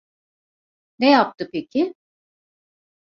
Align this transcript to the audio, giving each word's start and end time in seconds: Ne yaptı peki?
Ne 0.99 1.11
yaptı 1.11 1.49
peki? 1.53 1.93